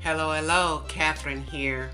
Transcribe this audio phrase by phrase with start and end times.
[0.00, 1.90] Hello, hello, Catherine here.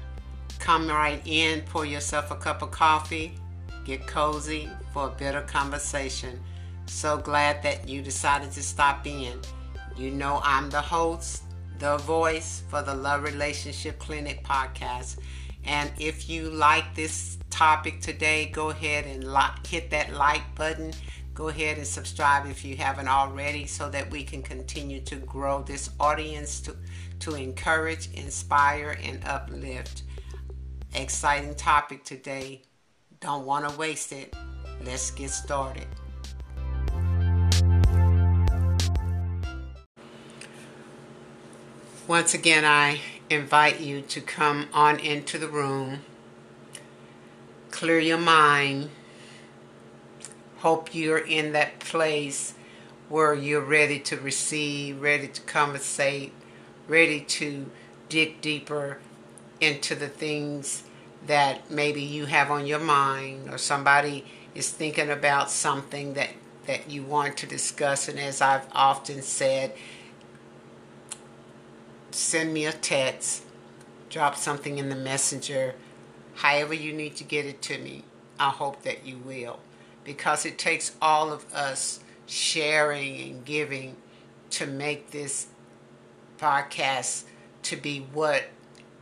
[0.58, 3.32] Come right in, pour yourself a cup of coffee,
[3.86, 6.38] get cozy for a better conversation.
[6.84, 9.40] So glad that you decided to stop in.
[9.96, 11.44] You know, I'm the host,
[11.78, 15.16] the voice for the Love Relationship Clinic podcast.
[15.64, 19.24] And if you like this topic today, go ahead and
[19.66, 20.92] hit that like button.
[21.32, 25.62] Go ahead and subscribe if you haven't already so that we can continue to grow
[25.62, 26.76] this audience to,
[27.24, 30.02] to encourage, inspire, and uplift.
[30.94, 32.60] Exciting topic today.
[33.20, 34.36] Don't want to waste it.
[34.84, 35.86] Let's get started.
[42.06, 43.00] Once again, I
[43.30, 46.00] invite you to come on into the room,
[47.70, 48.90] clear your mind.
[50.58, 52.52] Hope you're in that place
[53.08, 56.34] where you're ready to receive, ready to conversate,
[56.88, 57.70] ready to
[58.08, 58.98] dig deeper
[59.60, 60.84] into the things
[61.26, 66.30] that maybe you have on your mind or somebody is thinking about something that
[66.66, 69.74] that you want to discuss and as I've often said
[72.14, 73.42] send me a text,
[74.08, 75.74] drop something in the messenger,
[76.36, 78.04] however you need to get it to me.
[78.38, 79.58] I hope that you will.
[80.04, 83.96] Because it takes all of us sharing and giving
[84.50, 85.48] to make this
[86.38, 87.24] podcast
[87.64, 88.44] to be what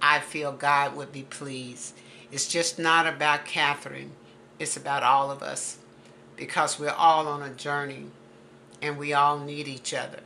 [0.01, 1.95] I feel God would be pleased.
[2.31, 4.13] It's just not about Catherine,
[4.59, 5.79] it's about all of us
[6.37, 8.07] because we're all on a journey
[8.81, 10.21] and we all need each other.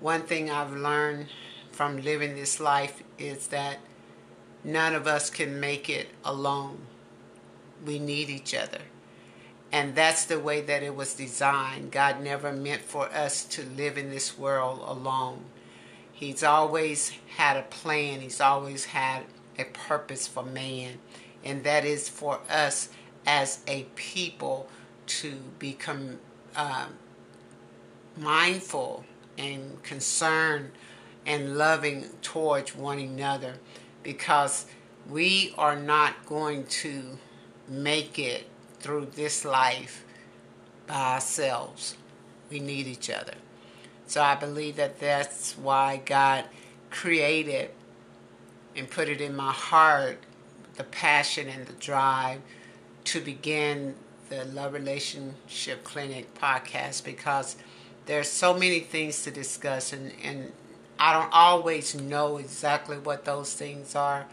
[0.00, 1.28] One thing I've learned
[1.70, 3.78] from living this life is that
[4.62, 6.78] none of us can make it alone.
[7.84, 8.82] We need each other.
[9.72, 11.90] And that's the way that it was designed.
[11.92, 15.44] God never meant for us to live in this world alone.
[16.22, 19.24] He's always had a plan, He's always had
[19.58, 21.00] a purpose for man,
[21.42, 22.90] and that is for us
[23.26, 24.68] as a people
[25.06, 26.20] to become
[26.54, 26.86] uh,
[28.16, 29.04] mindful
[29.36, 30.70] and concerned
[31.26, 33.54] and loving towards one another
[34.04, 34.66] because
[35.10, 37.18] we are not going to
[37.66, 38.46] make it
[38.78, 40.04] through this life
[40.86, 41.96] by ourselves.
[42.48, 43.34] We need each other.
[44.12, 46.44] So I believe that that's why God
[46.90, 47.70] created
[48.76, 50.18] and put it in my heart
[50.74, 52.42] the passion and the drive
[53.04, 53.94] to begin
[54.28, 57.56] the Love Relationship Clinic podcast because
[58.04, 60.52] there's so many things to discuss and, and
[60.98, 64.26] I don't always know exactly what those things are.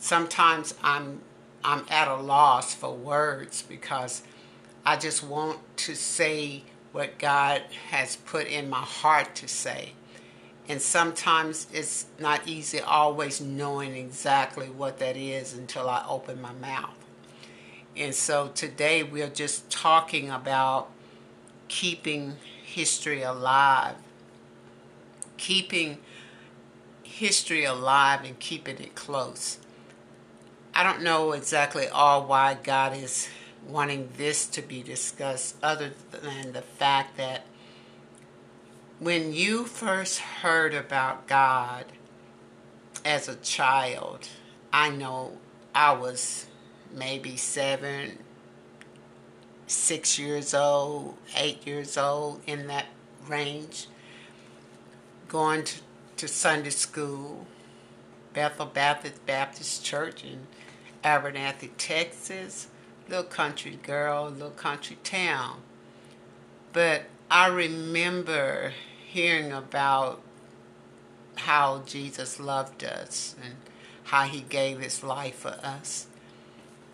[0.00, 1.20] Sometimes I'm
[1.62, 4.24] I'm at a loss for words because
[4.84, 9.92] I just want to say what God has put in my heart to say.
[10.68, 16.52] And sometimes it's not easy always knowing exactly what that is until I open my
[16.52, 16.94] mouth.
[17.96, 20.90] And so today we're just talking about
[21.68, 23.96] keeping history alive
[25.40, 25.96] keeping
[27.02, 29.58] history alive and keeping it close.
[30.74, 33.28] I don't know exactly all why God is
[33.66, 37.44] wanting this to be discussed, other than the fact that
[38.98, 41.86] when you first heard about God
[43.04, 44.28] as a child,
[44.72, 45.38] I know
[45.74, 46.46] I was
[46.92, 48.18] maybe seven,
[49.66, 52.86] six years old, eight years old, in that
[53.26, 53.86] range
[55.28, 55.80] going to,
[56.16, 57.46] to Sunday school,
[58.34, 60.46] Bethel Baptist Baptist Church in
[61.04, 62.66] Abernathy, Texas.
[63.10, 65.62] Little country girl, little country town.
[66.72, 68.72] But I remember
[69.04, 70.22] hearing about
[71.34, 73.56] how Jesus loved us and
[74.04, 76.06] how he gave his life for us.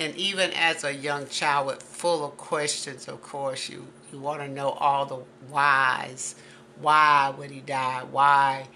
[0.00, 4.48] And even as a young child full of questions, of course, you, you want to
[4.48, 6.34] know all the whys
[6.80, 8.02] why would he die?
[8.10, 8.66] Why?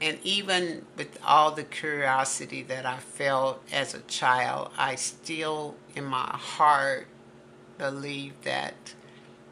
[0.00, 6.04] And even with all the curiosity that I felt as a child, I still, in
[6.04, 7.06] my heart,
[7.76, 8.94] believed that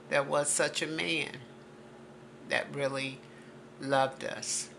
[0.09, 1.37] there was such a man
[2.49, 3.19] that really
[3.81, 4.71] loved us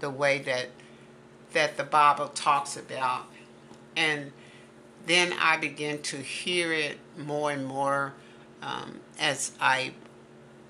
[0.00, 0.68] the way that
[1.52, 3.26] that the Bible talks about.
[3.94, 4.32] And
[5.06, 8.14] then I began to hear it more and more
[8.62, 9.92] um, as I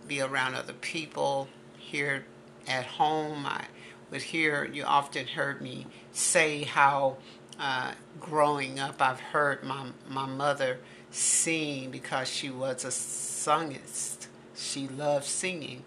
[0.08, 1.48] be around other people.
[1.78, 2.24] Here
[2.66, 3.66] at home, I
[4.12, 7.16] would hear, you often heard me say how
[7.58, 10.78] uh, growing up I've heard my, my mother
[11.10, 14.28] sing because she was a songist.
[14.54, 15.82] She loved singing.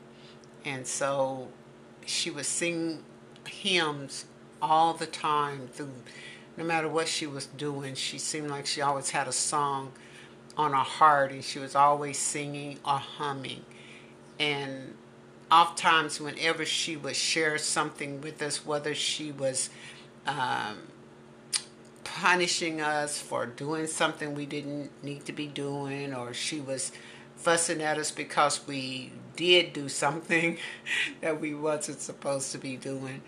[0.66, 1.50] And so
[2.06, 3.04] she would sing
[3.48, 4.25] hymns
[4.62, 5.92] all the time through
[6.57, 9.92] no matter what she was doing she seemed like she always had a song
[10.57, 13.63] on her heart and she was always singing or humming
[14.39, 14.95] and
[15.52, 19.70] oftentimes whenever she would share something with us whether she was
[20.26, 20.78] um,
[22.04, 26.92] punishing us for doing something we didn't need to be doing or she was
[27.36, 30.58] fussing at us because we did do something
[31.22, 33.22] that we wasn't supposed to be doing.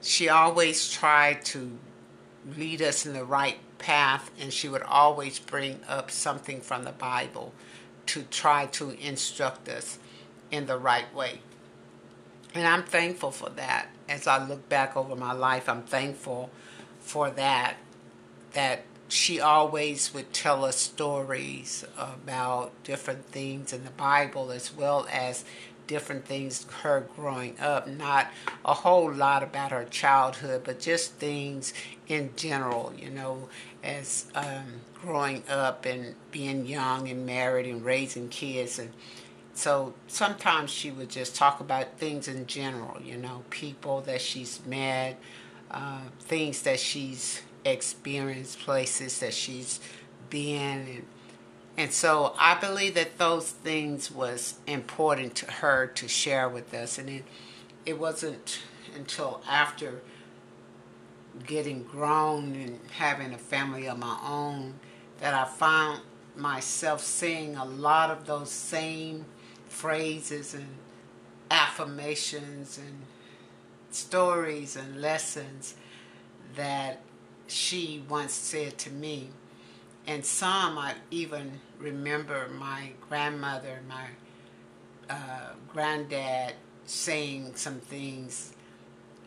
[0.00, 1.78] She always tried to
[2.56, 6.92] lead us in the right path, and she would always bring up something from the
[6.92, 7.52] Bible
[8.06, 9.98] to try to instruct us
[10.52, 11.40] in the right way.
[12.54, 13.88] And I'm thankful for that.
[14.08, 16.50] As I look back over my life, I'm thankful
[17.00, 17.76] for that.
[18.52, 25.06] That she always would tell us stories about different things in the Bible as well
[25.10, 25.44] as
[25.86, 28.28] different things her growing up not
[28.64, 31.74] a whole lot about her childhood but just things
[32.06, 33.48] in general you know
[33.82, 34.64] as um,
[35.02, 38.90] growing up and being young and married and raising kids and
[39.54, 44.60] so sometimes she would just talk about things in general you know people that she's
[44.66, 45.18] met
[45.70, 49.80] uh, things that she's experienced places that she's
[50.30, 51.06] been and
[51.76, 56.98] and so I believe that those things was important to her to share with us.
[56.98, 57.24] And it,
[57.86, 58.60] it wasn't
[58.94, 60.02] until after
[61.46, 64.74] getting grown and having a family of my own
[65.20, 66.02] that I found
[66.36, 69.24] myself seeing a lot of those same
[69.72, 70.68] phrases and
[71.50, 73.02] affirmations and
[73.90, 75.74] stories and lessons
[76.56, 77.00] that
[77.46, 79.30] she once said to me
[80.06, 84.06] and some I even remember my grandmother, my
[85.08, 86.54] uh, granddad
[86.86, 88.52] saying some things.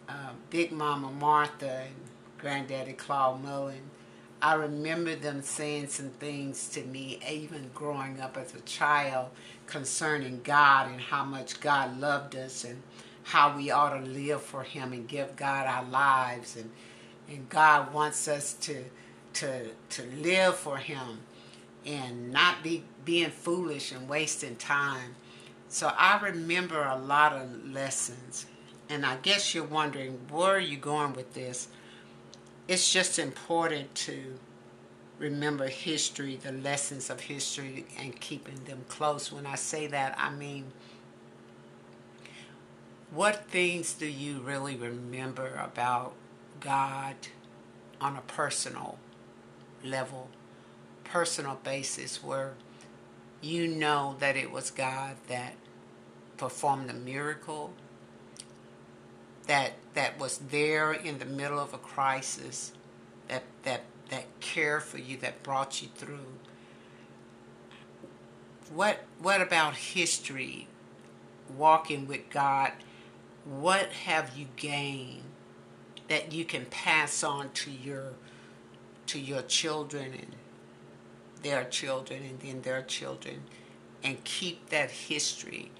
[0.07, 1.95] Uh, Big Mama Martha and
[2.37, 3.89] Granddaddy Claude Mullen.
[4.41, 9.29] I remember them saying some things to me, even growing up as a child,
[9.65, 12.81] concerning God and how much God loved us and
[13.23, 16.55] how we ought to live for Him and give God our lives.
[16.55, 16.69] And,
[17.27, 18.83] and God wants us to
[19.35, 21.19] to to live for him
[21.85, 25.15] and not be being foolish and wasting time.
[25.69, 28.47] So I remember a lot of lessons.
[28.89, 31.67] And I guess you're wondering where are you going with this?
[32.67, 34.39] It's just important to
[35.19, 39.31] remember history, the lessons of history, and keeping them close.
[39.31, 40.65] When I say that, I mean,
[43.11, 46.13] what things do you really remember about
[46.59, 47.15] God
[48.01, 48.97] on a personal
[49.83, 50.29] level,
[51.03, 52.53] personal basis where
[53.41, 55.53] you know that it was God that
[56.37, 57.73] performed the miracle,
[59.47, 62.73] that that was there in the middle of a crisis,
[63.27, 66.33] that that that cared for you, that brought you through.
[68.73, 70.67] What what about history?
[71.55, 72.71] Walking with God,
[73.45, 75.21] what have you gained
[76.07, 78.13] that you can pass on to your
[79.07, 80.35] to your children and
[81.43, 83.43] their children and then their children
[84.03, 85.71] and keep that history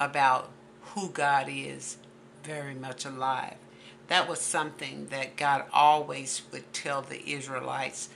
[0.00, 0.50] about
[0.94, 1.98] who God is
[2.44, 3.56] very much alive.
[4.08, 8.10] That was something that God always would tell the Israelites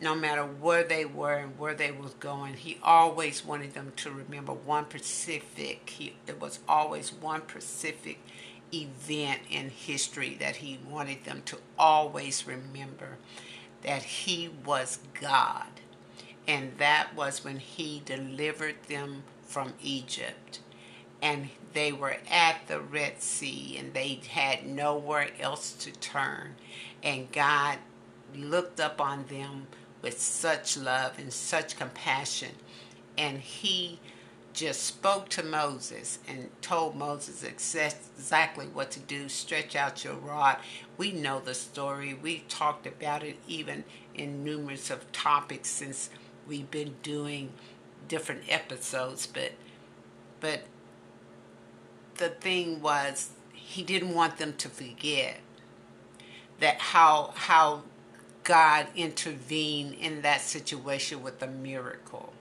[0.00, 4.10] no matter where they were and where they was going, he always wanted them to
[4.10, 5.90] remember one specific.
[5.90, 8.18] He, it was always one specific
[8.72, 13.18] event in history that he wanted them to always remember
[13.82, 15.66] that he was God.
[16.48, 20.60] And that was when he delivered them from Egypt.
[21.22, 26.54] And they were at the Red Sea and they had nowhere else to turn.
[27.02, 27.78] And God
[28.34, 29.66] looked up on them
[30.02, 32.52] with such love and such compassion.
[33.18, 34.00] And he
[34.52, 39.28] just spoke to Moses and told Moses exactly what to do.
[39.28, 40.56] Stretch out your rod.
[40.96, 42.14] We know the story.
[42.14, 43.84] We talked about it even
[44.14, 46.10] in numerous of topics since
[46.48, 47.52] we've been doing
[48.08, 49.26] different episodes.
[49.26, 49.52] But
[50.40, 50.62] but
[52.20, 55.40] the thing was, he didn't want them to forget
[56.60, 57.82] that how how
[58.44, 62.32] God intervened in that situation with a miracle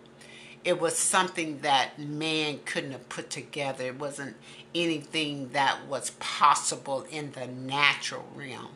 [0.63, 3.85] it was something that man couldn't have put together.
[3.85, 4.35] It wasn't
[4.75, 8.69] anything that was possible in the natural realm.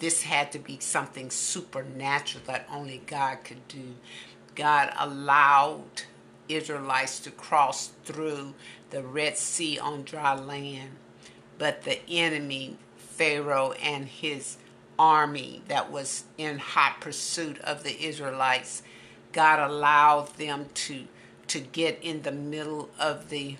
[0.00, 3.94] This had to be something supernatural that only God could do.
[4.54, 6.02] God allowed
[6.54, 8.54] Israelites to cross through
[8.90, 10.90] the Red Sea on dry land.
[11.58, 14.56] But the enemy, Pharaoh, and his
[14.98, 18.82] army that was in hot pursuit of the Israelites,
[19.32, 21.06] God allowed them to
[21.48, 23.56] to get in the middle of the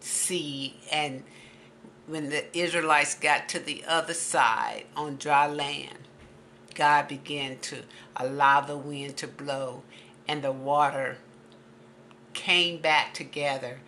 [0.00, 0.74] sea.
[0.90, 1.22] And
[2.06, 5.98] when the Israelites got to the other side on dry land,
[6.74, 7.82] God began to
[8.16, 9.82] allow the wind to blow
[10.26, 11.18] and the water
[12.36, 13.78] came back together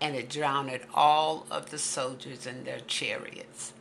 [0.00, 3.72] and it drowned all of the soldiers and their chariots.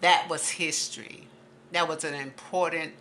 [0.00, 1.28] That was history.
[1.72, 2.94] That was an important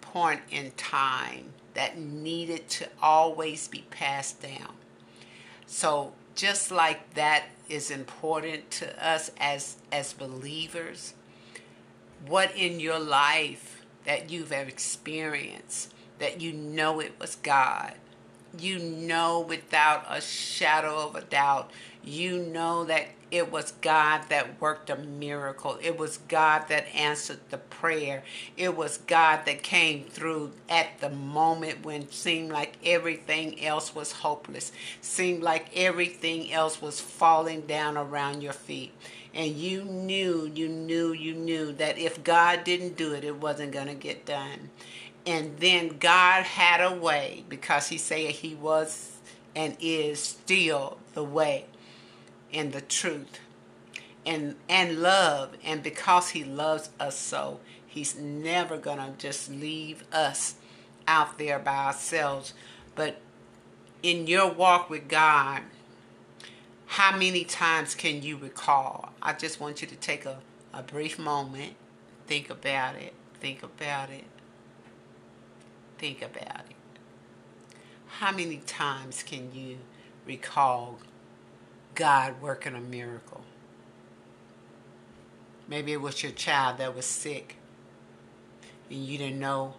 [0.00, 4.72] point in time that needed to always be passed down.
[5.66, 11.12] So just like that is important to us as as believers,
[12.26, 17.94] what in your life that you've experienced that you know it was God
[18.58, 21.70] you know without a shadow of a doubt,
[22.04, 25.78] you know that it was God that worked a miracle.
[25.82, 28.22] It was God that answered the prayer.
[28.56, 33.94] It was God that came through at the moment when it seemed like everything else
[33.94, 38.92] was hopeless, seemed like everything else was falling down around your feet.
[39.34, 43.72] And you knew, you knew, you knew that if God didn't do it, it wasn't
[43.72, 44.70] going to get done
[45.28, 49.18] and then God had a way because he said he was
[49.54, 51.66] and is still the way
[52.50, 53.38] and the truth
[54.24, 55.50] and and love.
[55.62, 60.54] And because he loves us so he's never going to just leave us
[61.06, 62.54] out there by ourselves.
[62.94, 63.20] But
[64.02, 65.60] in your walk with God
[66.86, 69.12] how many times can you recall?
[69.20, 70.38] I just want you to take a,
[70.72, 71.74] a brief moment
[72.26, 74.24] think about it think about it
[75.98, 76.76] Think about it.
[78.06, 79.78] How many times can you
[80.26, 80.98] recall
[81.94, 83.42] God working a miracle?
[85.68, 87.56] Maybe it was your child that was sick
[88.90, 89.74] and you didn't know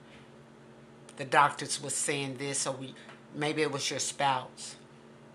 [1.18, 2.94] the doctors were saying this, or we,
[3.36, 4.76] maybe it was your spouse,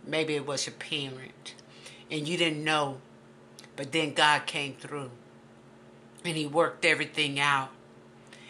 [0.06, 1.54] maybe it was your parent,
[2.10, 2.98] and you didn't know,
[3.76, 5.10] but then God came through
[6.24, 7.70] and He worked everything out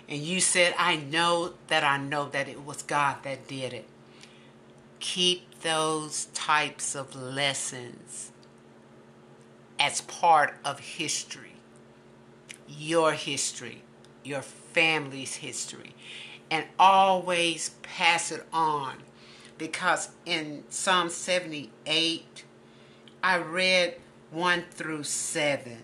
[0.09, 3.87] and you said, I know that I know that it was God that did it.
[5.01, 8.31] Keep those types of lessons
[9.79, 11.55] as part of history,
[12.69, 13.83] your history,
[14.23, 15.95] your family's history,
[16.51, 18.99] and always pass it on.
[19.57, 22.45] Because in Psalm 78,
[23.23, 23.97] I read
[24.31, 25.83] 1 through 7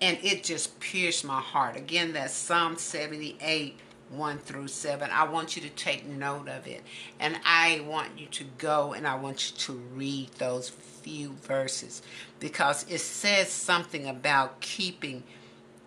[0.00, 1.76] and it just pierced my heart.
[1.76, 3.78] Again, that's Psalm 78,
[4.10, 5.10] 1 through 7.
[5.10, 6.82] I want you to take note of it.
[7.18, 12.02] And I want you to go and I want you to read those few verses
[12.40, 15.22] because it says something about keeping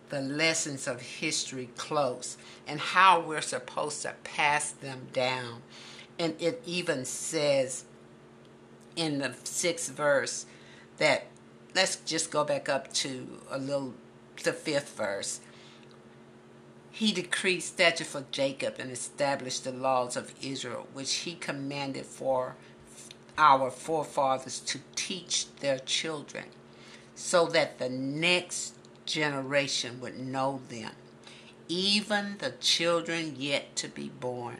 [0.10, 2.38] the lessons of history close
[2.68, 5.62] and how we're supposed to pass them down.
[6.18, 7.86] And it even says
[8.96, 10.46] in the sixth verse
[10.98, 11.28] that
[11.80, 13.94] let's just go back up to a little
[14.44, 15.40] the fifth verse.
[16.92, 22.58] He decreed statute for Jacob and established the laws of Israel, which he commanded for
[23.38, 26.48] our forefathers to teach their children,
[27.16, 30.92] so that the next generation would know them,
[31.70, 34.58] even the children yet to be born,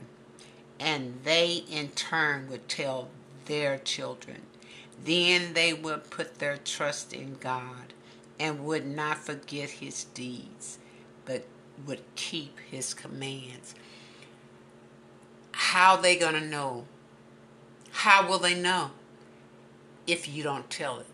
[0.80, 3.10] and they in turn would tell
[3.44, 4.44] their children.
[5.04, 7.94] Then they would put their trust in God
[8.40, 10.80] and would not forget his deeds,
[11.26, 11.46] but
[11.86, 13.76] would keep his commands.
[15.52, 16.86] How they going to know?
[17.92, 18.92] How will they know
[20.08, 21.06] if you don't tell it?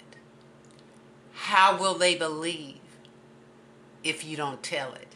[1.33, 2.79] How will they believe
[4.03, 5.15] if you don't tell it?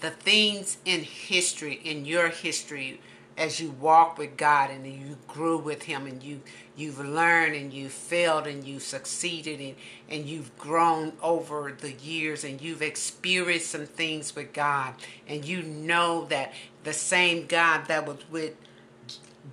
[0.00, 3.00] The things in history, in your history,
[3.38, 6.40] as you walk with God and you grew with Him and you
[6.76, 9.74] you've learned and you've failed and you've succeeded and,
[10.10, 14.94] and you've grown over the years and you've experienced some things with God
[15.28, 16.52] and you know that
[16.82, 18.54] the same God that was with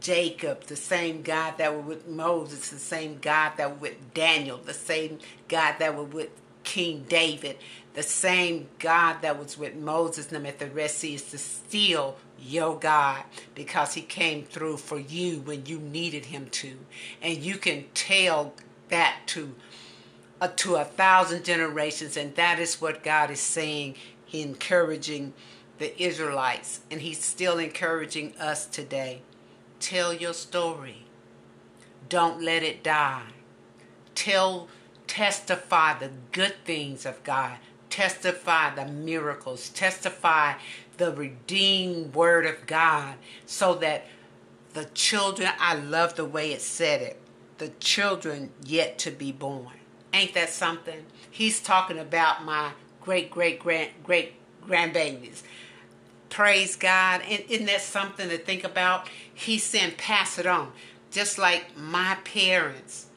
[0.01, 4.58] Jacob, the same God that was with Moses, the same God that was with Daniel,
[4.58, 6.30] the same God that was with
[6.63, 7.58] King David,
[7.94, 12.18] the same God that was with Moses and them at the Red Sea is still
[12.39, 13.24] your God
[13.54, 16.77] because he came through for you when you needed him to.
[17.22, 18.54] And you can tell
[18.89, 19.56] that to
[20.42, 23.96] uh, to a thousand generations and that is what God is saying
[24.34, 25.34] encouraging
[25.77, 29.22] the Israelites and he's still encouraging us today.
[29.80, 31.06] Tell your story.
[32.10, 33.24] Don't let it die.
[34.13, 34.68] Tell
[35.08, 37.58] testify the good things of God,
[37.89, 40.54] testify the miracles, testify
[40.98, 44.06] the redeemed word of God, so that
[44.74, 47.20] the children, I love the way it said it,
[47.58, 49.74] the children yet to be born.
[50.14, 51.06] Ain't that something?
[51.30, 52.72] He's talking about my
[53.02, 54.34] great, great, grand, great
[54.66, 55.44] grandbabies.
[56.30, 57.22] Praise God.
[57.30, 59.08] And isn't that something to think about?
[59.34, 60.72] He's saying, pass it on.
[61.12, 63.08] Just like my parents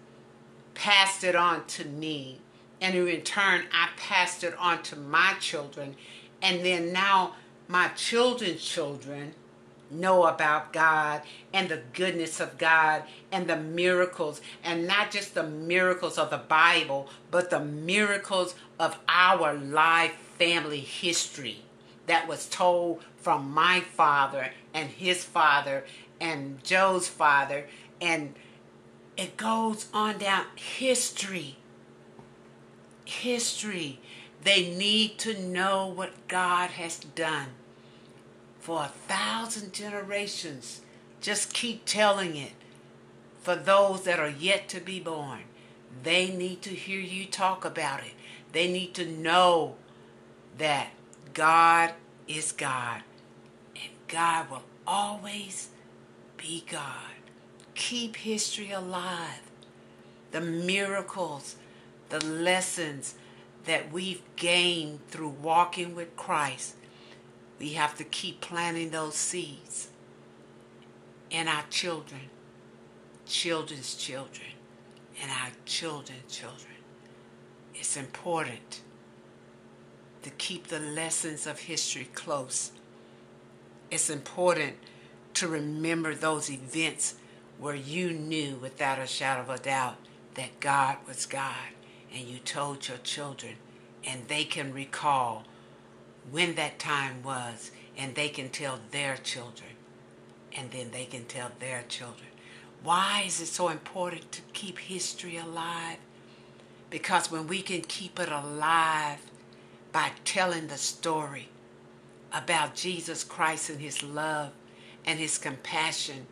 [0.75, 2.41] passed it on to me.
[2.81, 5.97] And in return, I passed it on to my children.
[6.41, 7.35] And then now
[7.69, 9.35] my children's children
[9.91, 11.23] know about God
[11.53, 16.39] and the goodness of God and the miracles, and not just the miracles of the
[16.39, 21.63] Bible, but the miracles of our life family history
[22.07, 25.85] that was told from my father and his father
[26.21, 27.67] and Joe's father,
[28.01, 28.35] and
[29.17, 31.57] it goes on down history.
[33.05, 34.01] History.
[34.49, 37.49] They need to know what God has done
[38.59, 40.81] for a thousand generations.
[41.21, 42.53] Just keep telling it.
[43.43, 45.41] For those that are yet to be born,
[46.03, 48.15] they need to hear you talk about it.
[48.53, 49.77] They need to know
[50.57, 50.93] that
[51.35, 51.93] God
[52.27, 53.03] is God
[53.77, 55.69] and God will always
[56.39, 57.13] be God.
[57.75, 59.43] Keep history alive.
[60.31, 61.57] The miracles,
[62.09, 63.15] the lessons
[63.65, 66.75] that we've gained through walking with Christ
[67.59, 69.89] we have to keep planting those seeds
[71.31, 72.23] in our children,
[73.27, 74.51] children's children,
[75.21, 76.75] and our children's children.
[77.75, 78.83] It's important
[80.23, 82.73] to keep the lessons of history close.
[83.91, 84.77] It's important
[85.35, 87.15] to remember those events
[87.59, 89.97] where you knew without a shadow of a doubt
[90.35, 91.55] that God was God
[92.19, 93.55] and you told your children
[94.05, 95.45] and they can recall
[96.31, 99.71] when that time was, and they can tell their children,
[100.55, 102.29] and then they can tell their children.
[102.83, 105.97] Why is it so important to keep history alive?
[106.91, 109.19] Because when we can keep it alive
[109.91, 111.49] by telling the story
[112.33, 114.51] about Jesus Christ and his love
[115.07, 116.27] and his compassion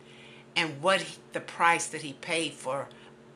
[0.55, 2.87] and what he, the price that he paid for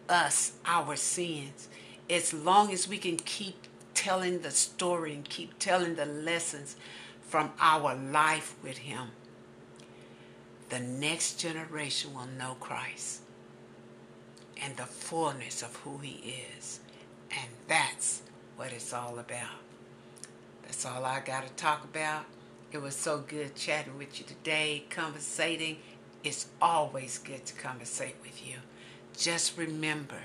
[0.07, 1.69] us, our sins,
[2.11, 3.55] as long as we can keep
[3.93, 6.75] telling the story and keep telling the lessons
[7.21, 9.07] from our life with Him,
[10.69, 13.21] the next generation will know Christ
[14.61, 16.81] and the fullness of who He is.
[17.31, 18.21] And that's
[18.57, 19.61] what it's all about.
[20.63, 22.25] That's all I got to talk about.
[22.73, 25.77] It was so good chatting with you today, conversating.
[26.23, 28.55] It's always good to conversate with you.
[29.17, 30.19] Just remember,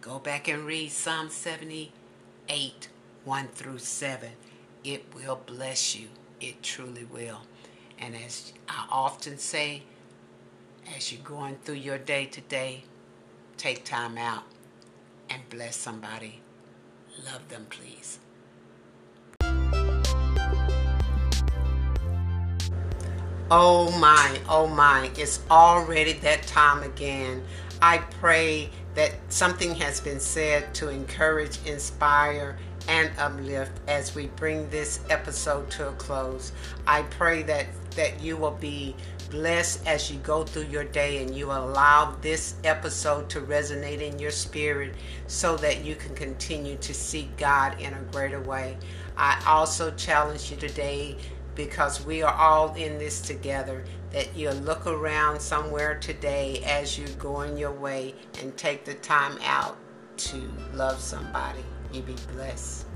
[0.00, 2.88] go back and read Psalm 78,
[3.24, 4.30] 1 through 7.
[4.82, 6.08] It will bless you.
[6.40, 7.42] It truly will.
[7.98, 9.82] And as I often say,
[10.96, 12.84] as you're going through your day today,
[13.58, 14.44] take time out
[15.28, 16.40] and bless somebody.
[17.26, 18.18] Love them, please.
[23.52, 27.42] Oh my, oh my, it's already that time again.
[27.82, 34.68] I pray that something has been said to encourage, inspire, and uplift as we bring
[34.68, 36.52] this episode to a close.
[36.86, 37.64] I pray that
[37.96, 38.94] that you will be
[39.30, 44.18] blessed as you go through your day and you allow this episode to resonate in
[44.18, 44.94] your spirit
[45.28, 48.76] so that you can continue to seek God in a greater way.
[49.16, 51.16] I also challenge you today
[51.54, 57.08] because we are all in this together that you'll look around somewhere today as you're
[57.10, 59.76] going your way and take the time out
[60.16, 61.64] to love somebody.
[61.92, 62.86] You be blessed.